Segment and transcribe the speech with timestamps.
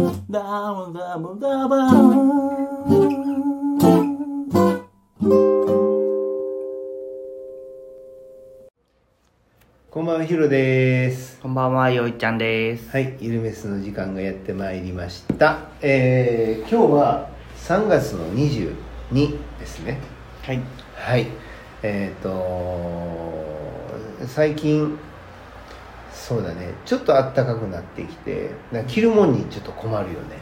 [0.00, 0.08] こ
[10.00, 11.38] んばんは、ヒロです。
[11.42, 12.88] こんばんは、よいちゃんです。
[12.88, 15.68] はい、ゆるめすの時間がやってまいりました。
[15.82, 18.74] えー、今日は3月の22
[19.58, 20.00] ですね。
[20.42, 20.60] はい。
[20.94, 21.26] はい。
[21.82, 22.30] えっ、と
[24.26, 24.98] 最近、
[26.28, 28.50] そうだね、ちょっと暖かくなってきて、
[28.86, 30.36] 着るもんにちょっと困るよね。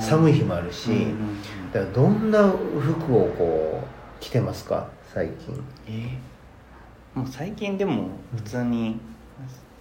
[0.00, 3.86] 寒い日もあるし、うんうんうんだからどんな服をこう
[4.22, 5.62] 着てますか、最近。
[5.86, 6.18] え？
[7.16, 8.98] ーもう最近でも普通に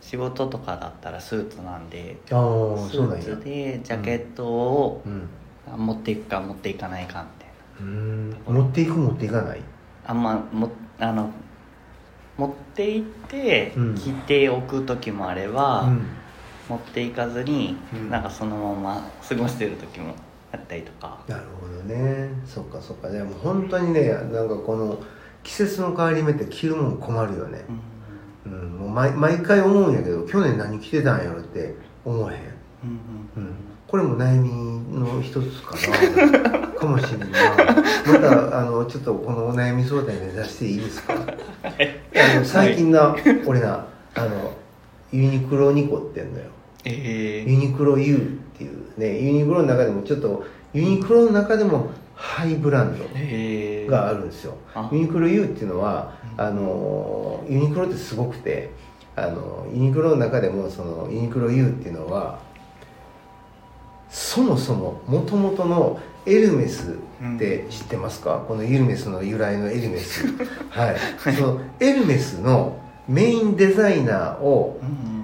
[0.01, 3.23] 仕事とかだったらスーツなんで、ああ、スそうなんや。
[3.23, 5.29] ーツでジャケットをうん。
[5.77, 7.91] 持っていくか持っていかないかみたいな。
[7.91, 9.61] うーん持っていく持っていかない？
[10.05, 11.29] あんまもあの
[12.37, 13.95] 持って行ってうん。
[13.95, 16.05] 着ておく時もあれば、うん。
[16.69, 18.09] 持っていかずに、うん。
[18.09, 20.13] なんかそのまま 過ごしてる時も
[20.51, 21.19] あったりとか。
[21.27, 22.29] なるほどね。
[22.45, 23.09] そっかそっか。
[23.09, 24.99] でも本当にねなんかこの
[25.43, 27.65] 季節の変わり目って着るもん困るよね。
[28.45, 28.51] うん。
[28.51, 31.39] うん、もう毎毎回思うんやけど去年何着てたんやろ？
[31.39, 32.39] って思わへん、
[33.35, 33.43] うん。
[33.43, 33.53] うん、
[33.87, 34.49] これも悩み
[34.97, 35.75] の一つか
[36.51, 37.27] な かもしれんな
[38.05, 41.13] またあのちょっとこのお悩み相談に出していいですか？
[41.13, 43.15] あの最近な、
[43.45, 44.53] 俺なあの
[45.11, 46.45] ユニクロに凝ってんのよ。
[46.85, 48.19] えユニクロ U っ
[48.57, 54.55] ていうねユニクロの中でもちょっとユニクロの中でもハイブランドえー、があるんですよ。
[54.73, 54.89] あ。
[54.91, 58.71] ユニクロ U っていうのはあのユニクロってすごくて
[59.15, 62.39] あのユニクロの中でもそのユニクロ U っていうのは
[64.09, 66.97] そもそももともとのエルメス
[67.35, 70.25] って知ってますか、このエルメスの由来のエルメス。
[70.69, 70.95] はい。
[71.35, 72.77] そのエルメスの
[73.07, 75.17] メインデザイナーをうんうん。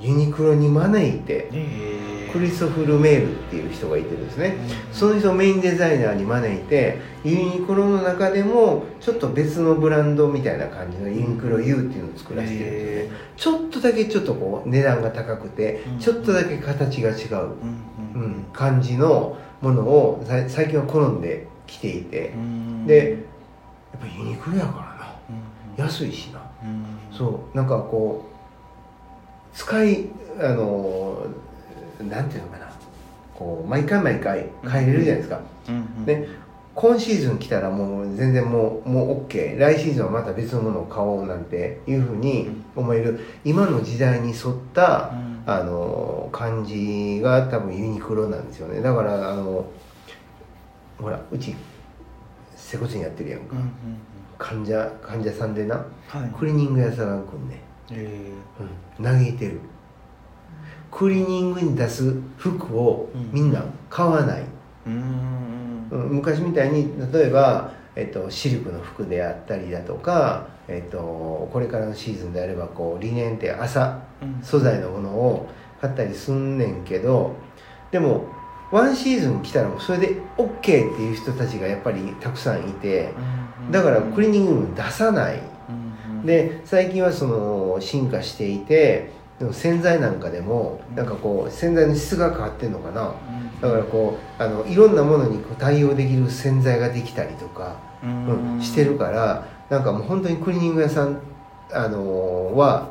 [0.00, 2.26] ユニクロに招いてえ。
[2.28, 4.56] ー、クリストフ・ルメールっていう人がいてですね、
[4.92, 13.16] その人をメインデザイナーに招いてユニクロの中でもちょっと別のブランドみたいな感じのユニクロ U っていうのを作らせてるんですね。
[13.36, 17.44] ちょっとだけちょっとこう値段が高くてうんちょっとだけ形が違う、うんう
[18.16, 18.22] うん。
[18.32, 22.28] ん、感じのものをさ最近は好んで着ていて。
[22.28, 22.86] うん。
[22.86, 23.18] で
[23.92, 25.14] やっぱユニクロやからな。
[25.78, 25.84] うん。
[25.84, 26.40] 安いしな。
[26.62, 27.16] うん。
[27.16, 27.56] そう。
[27.56, 28.24] なんかこ
[29.52, 30.06] う使い
[30.38, 31.26] あの
[32.00, 32.72] なんていうのかな。
[33.34, 35.74] こう毎回毎回変えれるじゃないですか、うん。
[35.74, 36.06] うん。
[36.06, 36.28] ね
[36.74, 43.20] 今シーズン来たらもう全然もうもう OK 来シーズンはまた別のものを買おうなんていうふうに思える。
[43.44, 48.80] 今の時代に沿った、うんあの感じが多分ユニクロなんですよね。
[48.80, 49.66] だからあの
[50.98, 51.54] ほらうち
[52.56, 53.68] 接骨院やってるやんか、うんうん
[54.36, 55.76] 患者患者さんでな
[56.08, 56.30] はい。
[56.36, 57.58] クリーニング屋さんが来んねん。
[57.92, 58.30] え
[58.98, 59.60] うん、嘆いてる。
[60.90, 64.44] クリーニングに出す服をみんな買わない、ー
[64.86, 65.88] うん。
[65.90, 66.08] うん。
[66.16, 75.48] 昔みたいに例えば、えっと、シルクの服であったりだとか、えっと、これからのシーズンであればこうリネンって朝うん素材のものを
[75.80, 77.34] 買ったりすんねんけど
[77.90, 78.24] でも
[78.70, 83.12] ワンシーズン来たらそれで OK っていう人たちがやっぱりたくさんいて
[83.66, 85.40] うんだからクリーニングも出さない。
[86.24, 93.14] で最近はその進化していてでも洗剤なんかでもなんかこう洗剤の質が変わってんのかな。
[93.60, 101.18] だからこうあのいろんなものにこう対応できる洗剤ができたりとか、ううんんしてるからなんかもう本当にクリーニング屋さん、
[101.72, 102.88] あのは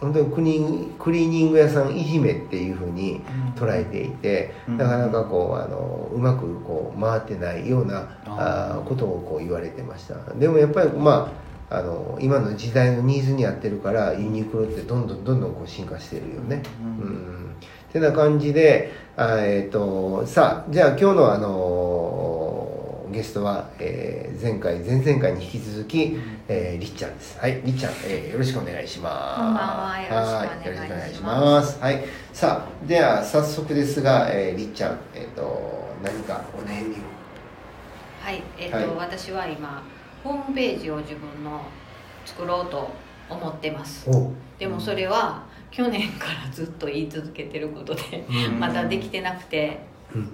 [0.00, 3.22] 本当にクリークリーニング屋さんいじめっていうふうに
[3.56, 4.78] 捉えていて、うん。
[4.78, 10.14] なかなかこうあのうまくこう回ってないようなあことをこう言われてました。
[10.34, 11.32] でもやっぱりま
[11.70, 16.88] ああの今の時代のニーズに合ってるからユニクロってどんどんどんどんこう進化してるよね、うん。
[16.88, 17.56] うん。
[17.92, 22.13] てな感じであえっ、とさあじゃあ今日のあの
[23.10, 26.18] ゲストは、えー前回前々回に引き続き、
[26.48, 27.38] えーりっちゃんです。
[27.38, 29.40] はいりっちゃん、えーよろしくお願いします。
[29.40, 30.72] こんばんはよろしくお願いします。
[30.72, 31.80] はいよろしくお願いします。
[31.80, 36.98] はいさあでは早速ですが、えーりっちゃんえっ、と何かお悩みを。
[38.20, 38.86] はい、えっ、と、はい。
[38.86, 39.82] 私は今
[40.22, 41.60] ホームページを自分の
[42.24, 42.88] 作ろうと
[43.28, 44.08] 思ってます。
[44.10, 44.32] お。
[44.58, 48.60] でもそれは去年からずっと言い続けてることでうん。
[48.60, 49.80] まだできてなくて。
[50.14, 50.32] うん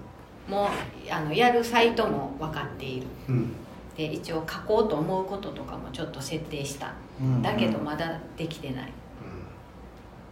[0.50, 0.69] もう
[1.11, 3.06] あのやるサイトも分かっている。
[3.29, 3.52] うん。
[3.97, 6.93] で一応書こうと思うこととかもちょっと設定した。
[7.20, 7.43] うん。
[7.43, 8.93] だけどまだできてない。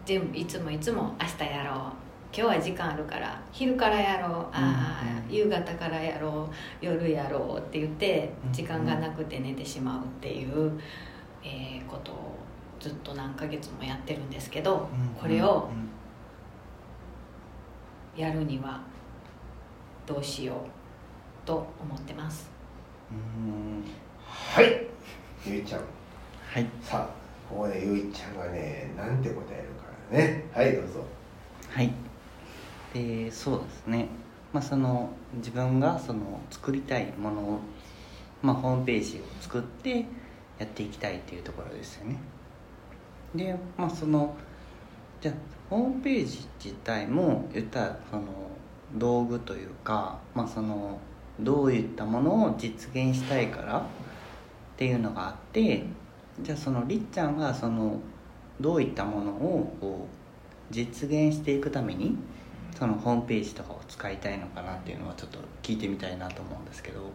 [0.04, 1.76] 全部いつもいつも明日やろう。
[2.30, 4.30] 今日は時間あるから昼からやろう。
[4.30, 5.34] ああ、うん。
[5.34, 6.84] 夕方からやろう。
[6.84, 8.52] 夜やろうって言ってうん。
[8.52, 10.72] 時間がなくて寝てしまうっていう、
[11.42, 12.36] えーことを
[12.80, 15.08] ずっと何ヶ月もやってるんですけど、うん。
[15.20, 15.68] これを
[18.16, 18.20] うん。
[18.20, 18.80] やるには
[20.08, 20.56] どうしよう
[21.46, 22.50] と思ってます。
[23.12, 23.84] うん。
[24.26, 24.86] はい。
[25.46, 25.82] ゆいちゃん。
[26.50, 26.66] はい。
[26.80, 27.08] さあ
[27.46, 30.46] ここでゆいちゃんがねなんて答えるからね。
[30.54, 31.04] はいどうぞ。
[31.68, 31.92] はい。
[32.94, 34.08] でそうですね。
[34.50, 37.60] まあその自分がその作りたいものを、
[38.40, 40.06] まあ、ホームページを作って
[40.58, 42.16] やっていきたいっていうところですよね。
[43.34, 44.34] でまあその
[45.20, 45.34] じゃあ
[45.68, 48.22] ホームページ自体も言ったらその
[48.94, 50.98] 道具というかまあその
[51.40, 53.82] どういったものを実現したいからっ
[54.76, 55.84] ていうのがあって
[56.40, 58.00] じゃあそのりっちゃんがその
[58.60, 62.16] どういったものをこう実現していくために
[62.78, 67.10] そのホームページとかを使いたいのかなっていうのはちょっと聞いてみたいなと思うんですけど。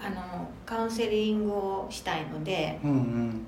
[0.00, 3.46] あのカウンセリングをしたいのでうんうん。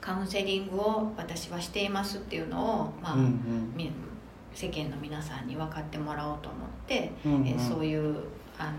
[0.00, 3.72] カウンセリングを私はしていますっていうのを、まあうんうん。
[3.76, 3.90] み
[4.54, 7.46] 世間の皆さんに分かってもらおうと思って、うんうん。
[7.46, 8.16] えそういう
[8.58, 8.72] あの、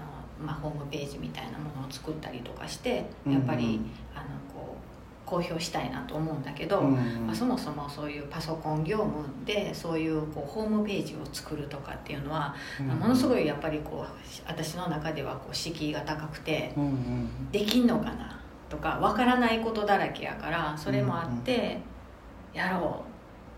[0.45, 3.39] まあ、ホームページみたいなものを作ったりとかしてうんうん。
[3.39, 3.79] やっぱり、
[4.13, 7.27] あのこう公表したいなと思うんだけど、うんうん。
[7.27, 16.73] まあ、そもそもそういうパソコン業務でそういうこうホームページを作るとかっていうのは、ものすごいやっぱりこう私の中ではこう敷居が高くて。
[16.75, 17.51] うんうん。
[17.51, 18.41] できんのかな
[18.71, 21.79] とかわからないことだらけやからそれもあって
[22.53, 23.10] やろう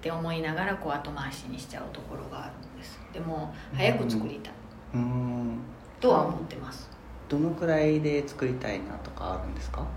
[0.03, 3.00] って思いながらこう後回しにしちゃうところがあるんです。
[3.13, 4.53] でも早く作りたい。
[4.95, 5.59] うん。
[6.01, 6.89] とは思ってます
[7.29, 9.79] どのくらいで作りたいなとかあるんですか？
[9.79, 9.88] も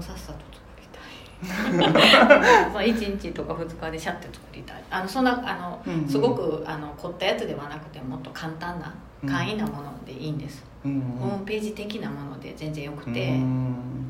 [0.00, 1.92] うさっさと作りたい。
[2.74, 4.82] まあ1日とか2日でシャッて作りたい。
[4.90, 6.08] あのそんなあの、うんうん。
[6.08, 14.08] すごくあの凝ったやつではなくてもっと簡単なうん簡易なものでいいんです、うんホームページ的なもので全然よくて、うん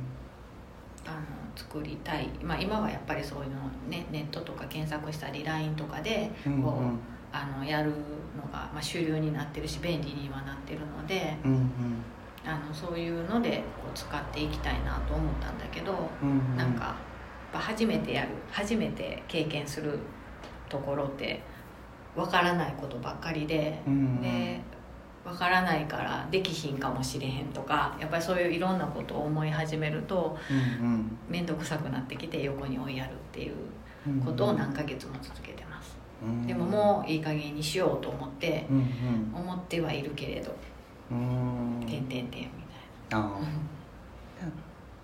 [1.07, 1.17] あの
[1.57, 3.57] 作りたい、まあ、今はやっぱりそういうの、
[3.89, 6.57] ね、ネットとか検索したり LINE とかでこう、うん。
[6.57, 6.61] う
[6.93, 6.99] ん
[7.35, 11.71] あのやるのが、まあ、主流になってるし便利にはなってるのでうん。
[12.47, 16.57] あのそういうのでこう使っていきたいなと思ったんだけど、うんうん。
[16.57, 16.95] なんかやっ
[17.55, 19.99] ぱ初めてやる初めて経験する
[20.69, 21.43] ところって
[22.15, 24.21] わからないことばっかりで、うんうん。
[24.21, 24.61] で
[25.25, 33.55] わからないからできひんかもしれへんとかやっぱりそういういろんなことを思い始めるとうん面倒くさくなってきて横に追いやるっていう
[34.07, 36.47] うんことを何ヶ月も続けてます、うん。
[36.47, 39.41] でももういい加減にしようと思ってうんうん。
[39.41, 40.55] 思ってはいるけれど
[41.11, 42.49] うん「てんてんてん」み
[43.09, 43.31] たいあな、あ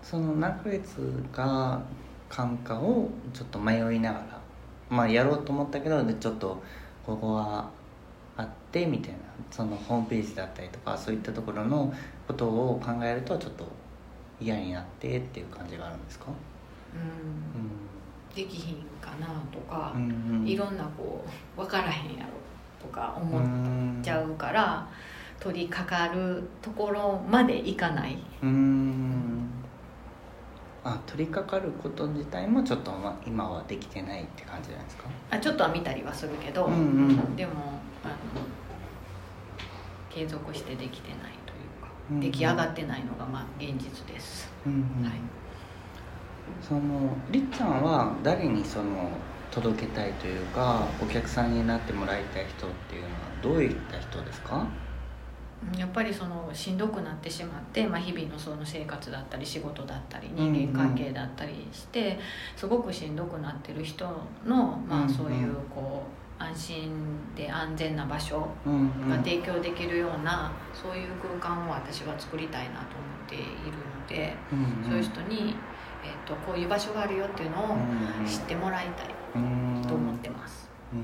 [0.03, 1.81] その何ヶ月か
[2.29, 4.41] 間かをちょっと迷いながら
[4.89, 6.63] まあやろうと思ったけどでちょっと
[7.05, 7.69] ここは
[8.41, 9.19] あってみたいな
[9.51, 11.93] そのホームページだったりとかそういったところの
[12.27, 13.65] ことを考えるとちょっと
[14.41, 16.27] 嫌になってっていう感じがあるんですか？
[16.95, 16.97] う
[17.59, 21.25] ん、できひんかなとかう、んいろんなこ
[21.57, 22.31] う分からへんやろ
[22.81, 24.89] とか思っんちゃうから、
[25.39, 28.17] 取り掛かるところまでいかない。
[28.43, 29.51] うん。
[30.83, 35.05] あ取り掛かること自体もちょっとまあ今はできてないって感じじゃないですか？
[35.31, 36.77] あちょっとは見たりはするけど、うんう
[37.13, 37.37] ん。
[37.37, 37.53] でも
[38.05, 38.15] あの
[40.09, 42.21] 継続してできてないというか、うんうん。
[42.21, 45.05] 出来上がってないのがまあ現実です、うんうん。
[45.05, 45.15] はい。
[46.61, 49.11] そのりっちゃんは誰にその
[49.51, 54.57] 届けたいというかお客さんになってもらいたい人っていうのはどういった人ですか？
[54.59, 62.19] うんやっぱりそのしんどくなってしまって、まあ、日々のその生活だったり仕事だったり人間関係だったりして、
[62.57, 64.07] すごくしんどくなってる人
[64.47, 66.91] の、まあ、そういうこう安心
[67.37, 68.49] で安全な場所
[69.09, 71.09] が提供できるような、そういう
[71.41, 74.85] 空間を私は作りたいなと思っているので、うんうん。
[74.85, 75.55] そういう人に、
[76.03, 77.77] えっとこういう場所があるよっていうのを
[78.27, 79.85] 知ってもらいたいうん。
[79.87, 80.71] と思ってます。
[80.95, 81.03] うん。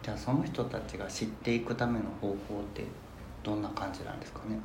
[0.00, 2.86] じゃあその人たちが知っていくための方法って
[3.42, 4.58] どんな感じなんですかね？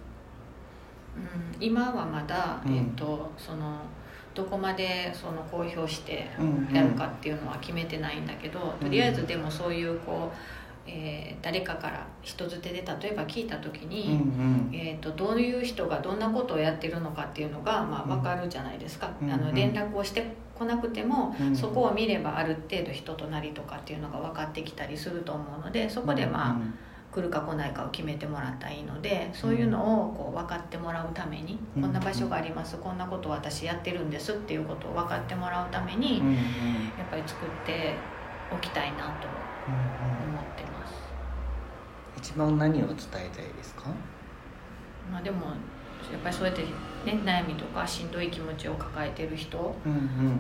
[1.17, 2.75] うん、今はまだ、うん。
[2.75, 3.79] えっとその
[4.35, 6.75] どこまでその公表してうんうん。
[6.75, 10.37] やるかっていうのは決めてないんだけど、とりあえずでもそういうこう、
[10.87, 14.69] えー誰かから人づてで例えば聞いた時うんに、うん。
[14.73, 18.21] えー、とどういう人がどんなことをやってるのかっていうのが、まあ、うん。
[18.21, 19.33] 分かるじゃないですか、うんうん。
[19.33, 20.25] あの連絡をして
[20.55, 26.57] こなくても、うんそこを見ればある程度人となりとかっていうのが分かってきたりすると思うのでそこでまあ、
[27.15, 31.83] 来るか来ないかを決めてもらったらいいのでそういうのをこう分かってもらうために、うん。
[31.83, 36.23] こんな場所がありますこんなことを私やってるんですっていうことを分かってもらうために、や
[37.05, 37.93] っぱり作って
[38.53, 39.13] おきたいなと思っ
[40.57, 40.93] てます。
[42.17, 43.83] 一番何を伝えたいですか？
[45.11, 45.45] まあ、でも
[46.11, 49.73] やっぱりそうやって、ね、悩みとかしんどい気持ちを抱えてる人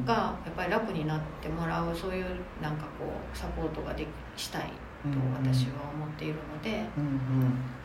[0.05, 0.13] が
[0.45, 2.25] やっぱり楽になってもらうそういう
[2.61, 4.05] なんかこうサポートがで
[4.35, 4.63] きしたい。
[4.63, 4.67] と
[5.41, 7.19] 私は思っているので、うん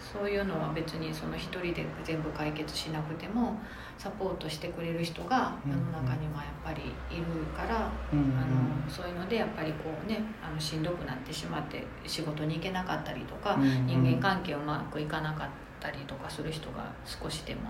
[0.00, 3.58] そういうのは別にその一人で全部解決しなくても
[3.98, 6.80] サポートしてくれる人が世の中にはやっぱり
[7.14, 7.24] いる
[7.54, 8.38] から、うんうん。
[8.38, 8.40] あ
[8.86, 13.86] のそういうのでやっぱりこうねあのしんどくなってしまって仕事に行けなかったりとか、うんうん。
[13.86, 15.48] 人間関係うまくいかなかっ
[15.78, 17.60] たりとかする人が少しでも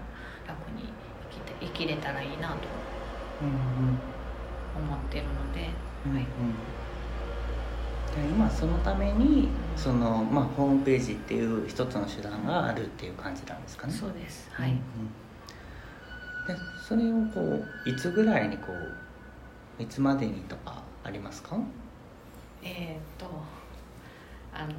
[0.47, 0.93] 楽に
[1.31, 2.55] 生きて生きれたらいいなと
[3.43, 3.99] うん
[4.83, 5.71] 思ってるので、
[6.07, 6.29] うんはいで
[8.19, 13.93] 今そのためにその、まあ、ホームページっていう一つの手段があるっていう感じなんですかね。
[13.93, 14.49] そうです。
[14.53, 14.81] はい、うんうん。
[16.47, 18.73] でそれをこういつぐらいにこ
[19.79, 21.57] ういつまでにとかありますか？
[22.63, 23.31] えーっと
[24.53, 24.73] あの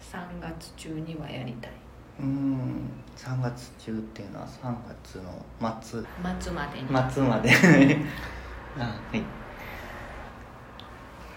[0.00, 1.72] 3月中にはやりたい。
[2.20, 2.90] うん。
[3.16, 6.00] 3月中っていうのは3月の末。
[6.40, 7.12] 末までに。
[7.12, 7.50] 末まで。
[8.78, 9.22] あはい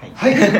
[0.01, 0.51] はいはい。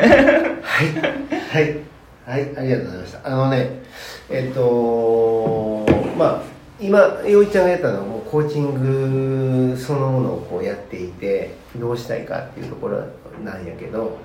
[1.31, 1.79] はい。
[2.25, 2.57] はい。
[2.57, 3.27] ありがとうございました。
[3.27, 3.81] あのね、
[4.29, 5.85] えっと、
[6.17, 6.43] まあ、
[6.79, 13.03] 今、陽一ちゃんがやったのはもうコーチングそのものをこうやっていて、どうしたいかっていうところ
[13.43, 14.17] なんやけど、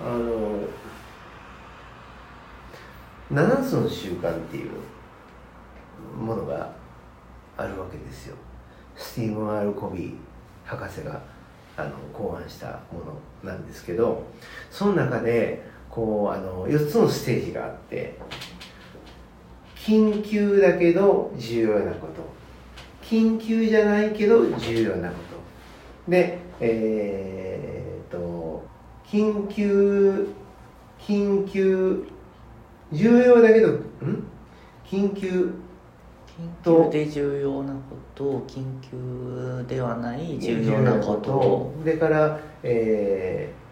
[0.00, 0.60] あの、
[3.32, 4.70] 7つの習慣っていう
[6.16, 6.72] ものが
[7.56, 8.36] あるわけですよ。
[8.96, 10.14] スティーブン・アルコビー
[10.64, 11.20] 博士が
[11.76, 13.00] あの考案したも
[13.44, 14.24] のなんですけど
[14.70, 18.18] その中でこうあの4つのステージがあって
[19.76, 22.22] 緊急だけど重要なこと。
[23.02, 25.14] 緊急じゃないけど重要なこ
[26.06, 26.10] と。
[26.10, 28.64] でえーっと
[29.04, 30.28] 緊急
[30.98, 32.06] 緊急
[32.92, 33.82] 重要だけどん？
[34.86, 35.52] 緊急
[36.64, 41.72] 緊急で重要なこと緊急ではない重要なこと。
[41.80, 43.62] それから、えー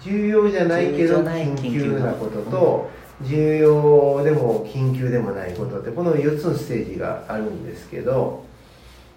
[0.00, 2.40] 重要じゃないけど緊急なこと。
[2.42, 2.90] と
[3.22, 8.44] 重要でも緊急でもないことってこの4つのステージがあるんですけど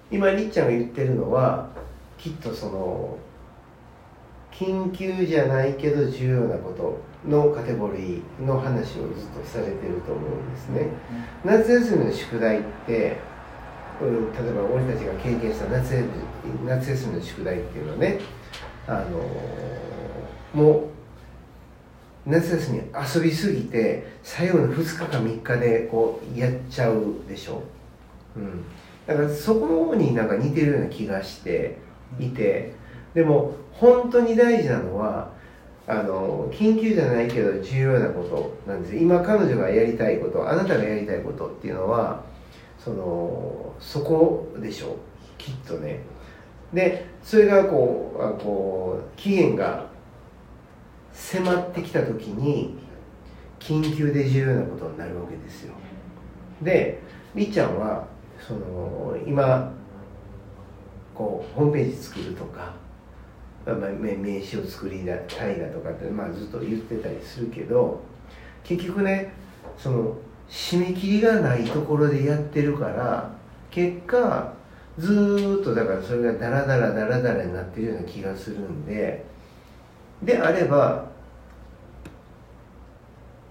[0.10, 1.70] 今りっちゃんが言ってるのは
[2.18, 3.18] きっとその
[4.62, 10.88] 緊急じゃないけど重要なことのカテゴリーの話をずっとされてると思うんですね。
[11.44, 13.18] 夏休みの宿題って、
[14.00, 16.04] うん、例えば俺たちが経験した夏休
[16.64, 18.20] み夏休みの宿題っていうのはね
[18.88, 19.04] あ
[20.54, 22.82] のもう夏休み
[23.16, 27.64] 遊びすぎて最後の2日か3日でこうやっちゃうでしょ、
[28.36, 28.64] うん、
[29.08, 31.80] だからそこになんか似てるような気がして
[32.20, 32.80] いて
[33.14, 35.32] でも本当に大事なのは
[35.88, 42.24] あの緊急じゃないけど重要なことなんです今彼女がやりたいことあなたがやりたいことっていうのは
[42.78, 44.96] そのそこでしょう。
[45.38, 46.00] きっとね。
[46.74, 49.86] でそれがこうあこう期限が
[51.12, 52.78] 迫ってきた時に
[53.60, 55.74] 緊急で重要なことになるわけですよ。
[56.62, 57.02] で
[57.36, 58.08] りっちゃんは
[58.40, 59.72] その今
[61.14, 62.74] こうホームページ作るとか、
[63.66, 68.02] 名名刺を作りたいだとかって、まあ、ずっと言ってたりするけど
[68.64, 69.34] 結局ね
[69.78, 70.18] その
[70.50, 73.32] 締め切りがないところでやってるから
[73.70, 74.54] 結果
[74.98, 79.26] ずーっとだからそれがダラダラダラダラになってるような気がするんで
[80.22, 81.10] であれば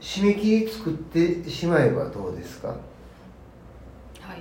[0.01, 2.69] 締め切り作ってしまえばどうですか？
[2.69, 2.77] は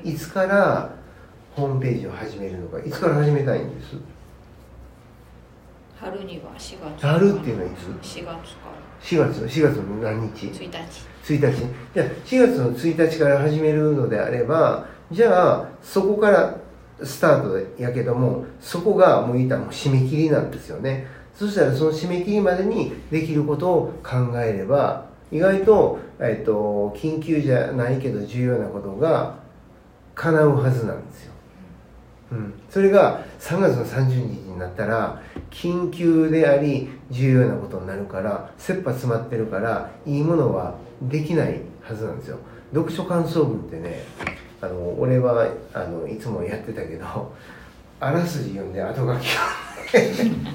[0.03, 0.09] い。
[0.11, 0.93] いつから
[1.55, 3.95] ホームページを始めるのかいつから始めたいんです？
[5.99, 7.05] 春には4月。
[7.05, 8.37] 春っていうのはいつ？4月から。
[9.01, 10.69] 4月の4月の何日？1日。
[11.23, 11.65] 1日。
[11.93, 16.55] じゃあ4月の1日から始めるのであればじゃあそこから
[17.03, 21.07] スタートやけどもそこがもういったらもう締め切りなんですよね。
[21.35, 29.35] そしたらその締め切りまでにできることを考えれば意外と,、えっと緊急じゃないけど重要なことが
[30.15, 31.33] 叶うはずなんですよ。
[32.31, 34.17] うん、それが3月の30日
[34.49, 42.37] になったら緊急であり重要なことになるから切羽詰まってるからいいものはできないはずなんですよ。
[42.71, 44.03] 読書感想文ってね
[44.61, 47.33] あの俺はあのいつもやってたけど
[47.99, 49.27] あらすじ読んで後書き
[49.91, 50.51] 読んで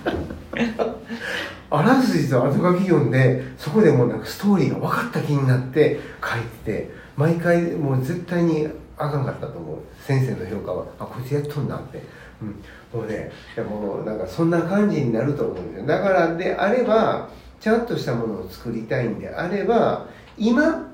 [1.71, 9.79] あらすじと後書き読んでそこでもうなんかストーリーが分かった気になって書いてて毎回もう絶対にあかんかったと思う。
[10.01, 12.03] 先生の評価はあこいつやっとんなって、
[12.41, 15.87] うん、もうねいやもうなんかそんな感じになると思うんですよ。
[15.87, 17.29] だからであれば
[17.61, 20.87] ちゃんとしたものを作りたいんであれば今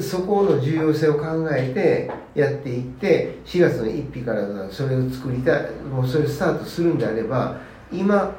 [0.00, 7.60] そこの重要性を考えてやっていって4月の1日からそれを作りたいもうそれスタートするんであれば
[7.92, 8.34] 今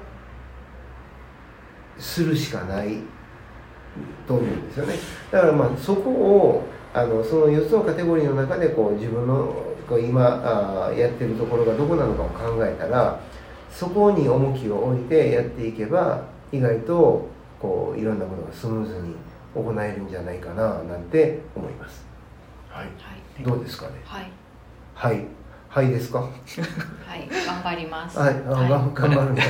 [1.99, 2.97] するしかない
[4.27, 4.95] と思うんですよね。
[5.31, 13.19] だからまあそこをあのその4つのカテゴリーの中でこう自分のこう今あやってるところがどこなのかを考えたら
[13.71, 17.27] そこに重きを置いてやっていけば意外と
[17.59, 19.15] こういろんなことがスムーズに
[19.55, 22.05] 行えるんじゃないかななんて思います。
[22.69, 23.93] はい、はいどうですかね？
[24.03, 24.31] はい
[24.95, 25.25] はい、
[25.73, 26.19] はいですか？
[26.19, 26.29] はい
[27.45, 29.43] 頑張りますはい、あ、はいがん頑張るんだ。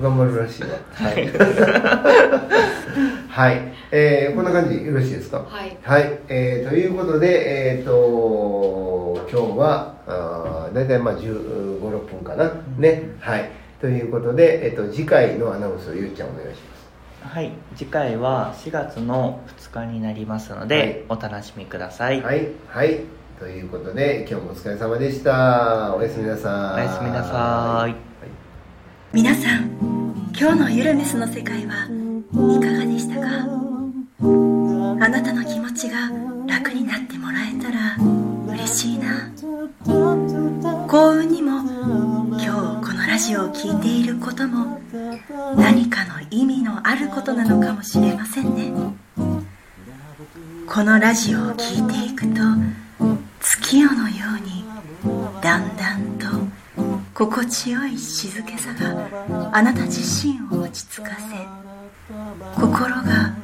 [0.00, 0.68] 頑張るらしいわ。
[0.94, 1.28] はい。
[3.28, 3.60] はい、
[3.92, 5.38] えー、こんな感じでよろしいですか？
[5.46, 12.50] はいはい、えー、ということで、えっ、と、今日は、あーだいたいまあ15、6分かな？
[12.78, 13.02] ね。
[13.20, 13.50] はい。
[13.80, 16.68] ということで、えっ、と、次回のアナウンスをゆうちゃんお願いします。
[17.34, 23.00] はい次回は4月の2日になりますので、お楽しみください、はい、はい。
[23.38, 25.94] ということで、今日もお疲れ様でした。
[25.94, 26.82] おやすみなさい。
[26.82, 27.94] おやすみなさい
[29.12, 31.88] 皆さん今日のゆるメスの世界はい
[32.60, 33.28] かがでしたか？
[34.20, 36.10] あなたの気持ちが
[36.46, 37.96] 楽になってもらえたら
[38.52, 39.30] 嬉しいな
[40.88, 41.60] 幸運にも
[42.32, 44.80] 今日このラジオを聴いていることも
[45.56, 48.72] 何かの意味のあることなのかもしれませんね
[50.66, 52.40] このラジオを聴いていくと
[53.40, 54.64] 月夜のように
[55.40, 56.26] だんだんと
[57.14, 61.46] 心地よい静けさがあなた自身を落ち着かせ
[62.60, 63.34] 心が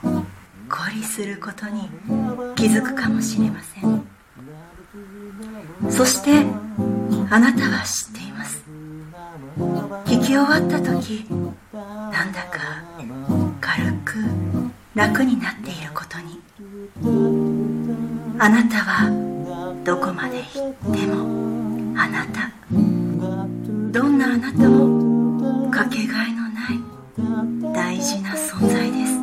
[0.00, 0.24] ほっ
[0.68, 1.88] こりすることに
[2.56, 4.04] 気づくかもしれません。
[5.90, 6.44] そして
[7.30, 8.62] あなたは知っています。
[10.06, 11.26] 聞き終わった時
[11.72, 12.82] なんだか
[13.60, 14.18] 軽く
[14.94, 15.63] 楽になって
[18.44, 19.08] あなたは
[19.84, 22.50] どこまで行ってもあなた
[23.90, 29.14] どんなあなたもかけがえのない大事な存在です。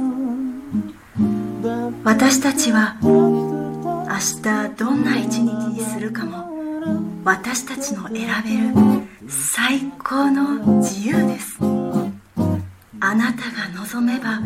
[2.03, 6.49] 私たちは明日どんな一日にするかも
[7.23, 8.73] 私たちの選べる
[9.29, 11.59] 最高の自由です。
[12.99, 14.39] あなたが望めば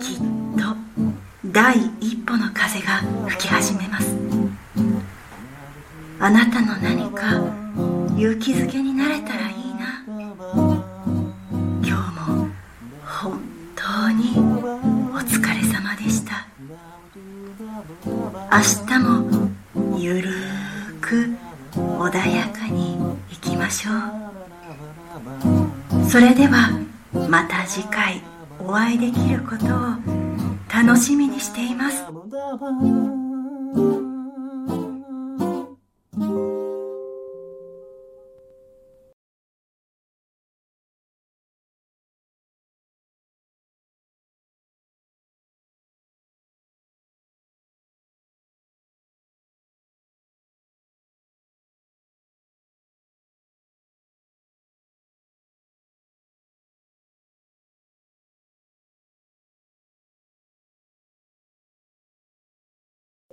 [0.00, 0.39] きっと
[1.52, 4.16] 第一歩の風が吹き始めます。
[6.20, 7.32] あなたの何か
[8.16, 10.04] 勇気づけになれたらいいな。
[11.82, 12.46] 今日も
[13.04, 13.40] 本
[13.74, 14.38] 当に
[15.12, 16.46] お疲れ様でした。
[18.06, 18.12] 明
[18.86, 19.50] 日も
[19.98, 20.30] ゆる
[21.00, 21.34] く
[21.74, 22.96] 穏やかに
[23.32, 23.94] いきましょう。
[26.08, 26.70] それでは
[27.28, 28.22] また次回
[28.60, 29.70] お会いできることを
[30.72, 32.04] 楽しみにしています「